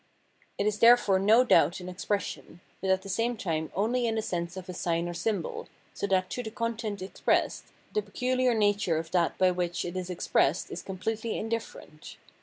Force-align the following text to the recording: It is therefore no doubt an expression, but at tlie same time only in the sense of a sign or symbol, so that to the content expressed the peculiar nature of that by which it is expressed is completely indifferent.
It 0.57 0.65
is 0.65 0.79
therefore 0.79 1.19
no 1.19 1.43
doubt 1.43 1.79
an 1.79 1.87
expression, 1.87 2.59
but 2.81 2.89
at 2.89 3.03
tlie 3.03 3.09
same 3.11 3.37
time 3.37 3.71
only 3.75 4.07
in 4.07 4.15
the 4.15 4.23
sense 4.23 4.57
of 4.57 4.67
a 4.67 4.73
sign 4.73 5.07
or 5.07 5.13
symbol, 5.13 5.67
so 5.93 6.07
that 6.07 6.27
to 6.31 6.41
the 6.41 6.49
content 6.49 7.03
expressed 7.03 7.65
the 7.93 8.01
peculiar 8.01 8.55
nature 8.55 8.97
of 8.97 9.11
that 9.11 9.37
by 9.37 9.51
which 9.51 9.85
it 9.85 9.95
is 9.95 10.09
expressed 10.09 10.71
is 10.71 10.81
completely 10.81 11.37
indifferent. 11.37 12.17